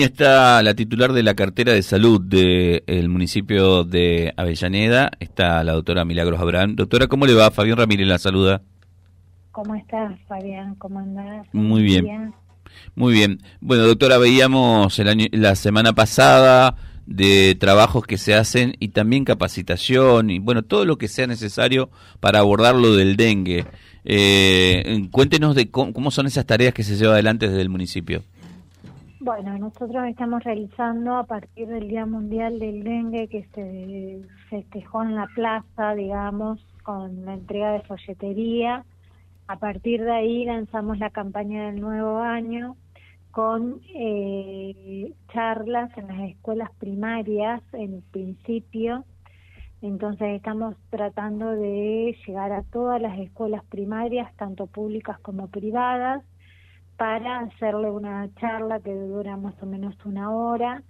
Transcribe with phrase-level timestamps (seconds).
[0.00, 6.04] Está la titular de la cartera de salud del municipio de Avellaneda, está la doctora
[6.04, 6.76] Milagros Abraham.
[6.76, 7.50] Doctora, ¿cómo le va?
[7.50, 8.62] Fabián Ramírez la saluda.
[9.50, 10.76] ¿Cómo estás, Fabián?
[10.76, 11.48] ¿Cómo andás?
[11.52, 12.32] Muy bien.
[12.94, 13.42] Muy bien.
[13.60, 16.76] Bueno, doctora, veíamos el año, la semana pasada
[17.06, 21.90] de trabajos que se hacen y también capacitación y bueno, todo lo que sea necesario
[22.20, 23.66] para abordar lo del dengue.
[24.04, 28.22] Eh, cuéntenos de cómo son esas tareas que se llevan adelante desde el municipio.
[29.20, 35.16] Bueno, nosotros estamos realizando a partir del Día Mundial del Dengue que se festejó en
[35.16, 38.84] la plaza, digamos, con la entrega de folletería.
[39.48, 42.76] A partir de ahí lanzamos la campaña del nuevo año
[43.32, 49.04] con eh, charlas en las escuelas primarias en principio.
[49.82, 56.22] Entonces estamos tratando de llegar a todas las escuelas primarias, tanto públicas como privadas,
[56.98, 60.82] para hacerle una charla que dura más o menos una hora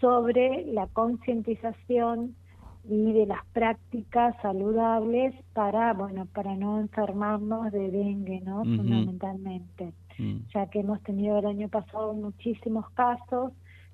[0.00, 2.36] sobre la concientización
[2.84, 9.94] y de las prácticas saludables para bueno para no enfermarnos de dengue no fundamentalmente.
[10.18, 10.46] Mm.
[10.54, 13.52] ya que hemos tenido el año pasado muchísimos casos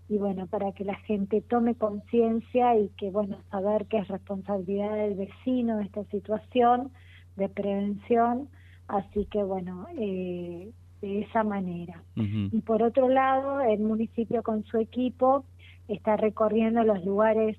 [0.08, 4.96] y bueno para que la gente tome conciencia y que bueno saber que es responsabilidad
[4.96, 6.90] del vecino esta situación
[7.36, 8.48] de prevención.
[8.88, 10.72] Así que bueno eh,
[11.03, 12.03] de esa manera.
[12.14, 15.45] Y por otro lado, el municipio con su equipo
[15.89, 17.58] está recorriendo los lugares,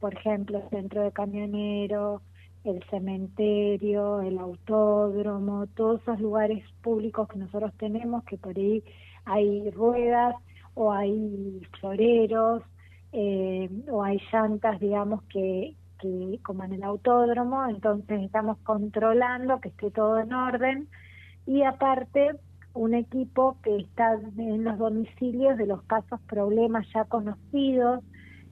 [0.00, 2.22] por ejemplo, el centro de camioneros,
[2.64, 8.82] el cementerio, el autódromo, todos esos lugares públicos que nosotros tenemos, que por ahí
[9.26, 10.34] hay ruedas
[10.74, 12.62] o hay floreros
[13.12, 19.68] eh, o hay llantas, digamos, que, que como en el autódromo, entonces estamos controlando que
[19.68, 20.88] esté todo en orden.
[21.46, 22.30] Y aparte
[22.74, 28.02] un equipo que está en los domicilios de los casos problemas ya conocidos,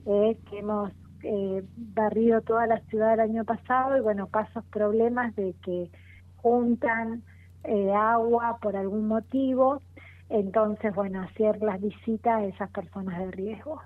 [0.05, 0.91] eh, que hemos
[1.23, 5.89] eh, barrido toda la ciudad el año pasado y bueno, casos problemas de que
[6.37, 7.23] juntan
[7.63, 9.81] eh, agua por algún motivo,
[10.29, 13.81] entonces bueno, hacer las visitas a esas personas de riesgo.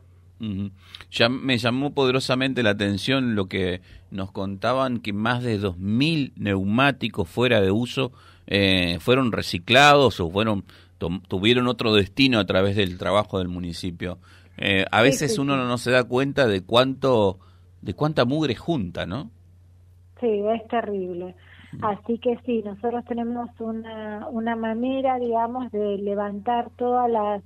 [1.12, 3.81] Ya me llamó poderosamente la atención lo que
[4.12, 8.12] nos contaban que más de 2.000 neumáticos fuera de uso
[8.47, 10.66] eh, fueron reciclados o fueron
[11.28, 14.17] tuvieron otro destino a través del trabajo del municipio.
[14.57, 17.39] Eh, a veces uno no se da cuenta de cuánto
[17.81, 19.29] de cuánta mugre junta, ¿no?
[20.19, 21.35] Sí, es terrible.
[21.81, 27.44] Así que sí, nosotros tenemos una, una manera, digamos, de levantar todas las,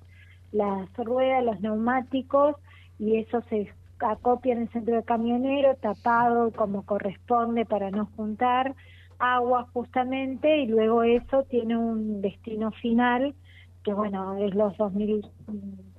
[0.52, 2.56] las ruedas, los neumáticos,
[3.00, 8.76] y eso se acopia en el centro de camionero, tapado como corresponde para no juntar
[9.20, 13.36] agua justamente y luego eso tiene un destino final
[13.84, 15.26] que bueno, es los 2.000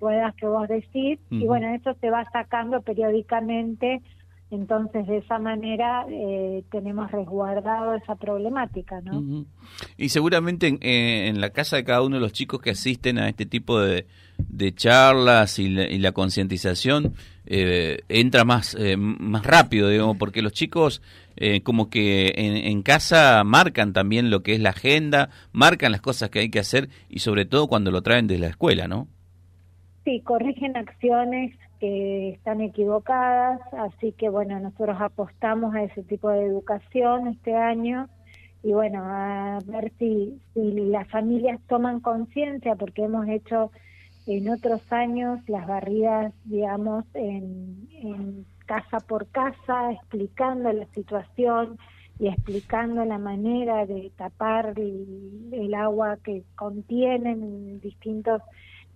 [0.00, 4.02] ruedas que vos decís, y bueno, eso se va sacando periódicamente,
[4.50, 9.44] entonces de esa manera eh, tenemos resguardado esa problemática, ¿no?
[9.96, 13.28] Y seguramente en, en, la casa de cada uno de los chicos que asisten a
[13.28, 14.06] este tipo de,
[14.48, 17.14] de charlas y la, concientización
[17.46, 21.02] eh, entra más, eh, más rápido, digamos, porque los chicos
[21.36, 26.30] eh, como que en, casa marcan también lo que es la agenda, marcan las cosas
[26.30, 29.08] que hay que hacer y sobre todo cuando lo traen desde la escuela, ¿no?
[30.04, 36.44] Sí, corrigen acciones que están equivocadas, así que bueno, nosotros apostamos a ese tipo de
[36.44, 38.08] educación este año
[38.62, 43.70] y bueno, a ver si, las familias toman conciencia porque hemos hecho
[44.26, 51.76] en otros años las barridas, digamos, en, casa por casa, explicando la situación
[52.20, 58.42] y explicando la manera de tapar el, agua que contienen distintos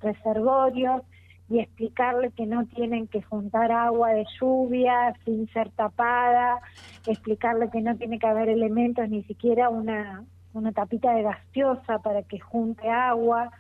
[0.01, 1.03] reservorios
[1.49, 6.61] y explicarle que no tienen que juntar agua de lluvia sin ser tapada,
[7.07, 12.23] explicarle que no tiene que haber elementos, ni siquiera una, una tapita de gaseosa para
[12.23, 13.51] que junte agua,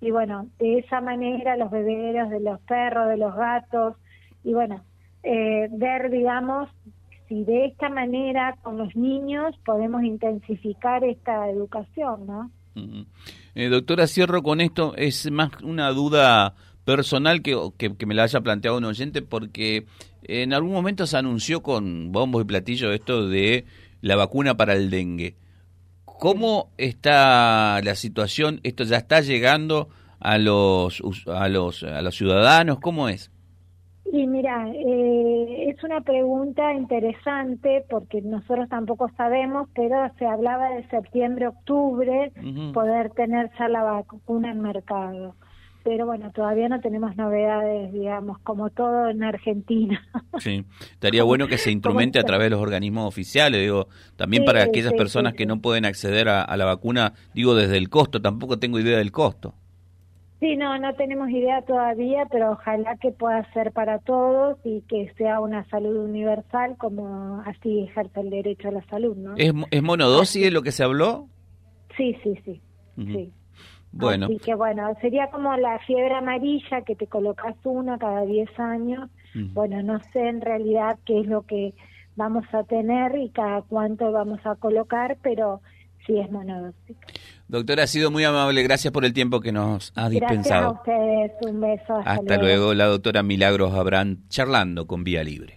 [0.00, 3.96] y bueno, de esa manera los bebederos de los perros, de los gatos,
[4.44, 4.82] y bueno,
[5.22, 6.68] eh, ver, digamos,
[7.28, 12.50] si de esta manera con los niños podemos intensificar esta educación, ¿no?
[13.54, 18.24] eh, doctora, cierro con esto, es más una duda personal que, que, que, me la
[18.24, 19.86] haya planteado un oyente, porque
[20.22, 23.64] en algún momento se anunció con bombo y platillo esto de
[24.00, 25.36] la vacuna para el dengue.
[26.04, 28.60] ¿Cómo está la situación?
[28.62, 29.88] ¿Esto ya está llegando
[30.20, 32.78] a los, a los, a los ciudadanos?
[32.80, 33.30] ¿Cómo es?
[34.12, 40.86] Y mira, eh, es una pregunta interesante porque nosotros tampoco sabemos, pero se hablaba de
[40.88, 42.32] septiembre, octubre,
[42.72, 45.34] poder tener ya la vacuna en mercado.
[45.84, 50.02] Pero bueno, todavía no tenemos novedades, digamos, como todo en Argentina.
[50.38, 53.86] Sí, estaría bueno que se instrumente a través de los organismos oficiales, digo,
[54.16, 58.20] también para aquellas personas que no pueden acceder a, la vacuna, digo, desde el costo,
[58.20, 59.54] tampoco tengo idea del costo.
[60.40, 65.12] Sí, no, no tenemos idea todavía, pero ojalá que pueda ser para todos y que
[65.16, 69.36] sea una salud universal como así ejerce el derecho a la salud, ¿no?
[69.36, 71.28] ¿Es, es monodosis lo que se habló?
[71.96, 72.60] Sí, sí, sí,
[72.96, 73.32] sí.
[73.96, 74.26] Bueno.
[74.26, 79.10] Así que bueno, sería como la fiebre amarilla que te colocas una cada 10 años.
[79.52, 81.74] Bueno, no sé en realidad qué es lo que
[82.14, 85.60] vamos a tener y cada cuánto vamos a colocar, pero
[86.06, 87.06] sí es monodósica.
[87.48, 88.62] Doctora, ha sido muy amable.
[88.62, 90.80] Gracias por el tiempo que nos ha dispensado.
[90.84, 91.32] Gracias a ustedes.
[91.52, 92.02] Un beso.
[92.04, 92.74] Hasta, luego.
[92.74, 95.56] La doctora Milagros Abrán charlando con Vía Libre.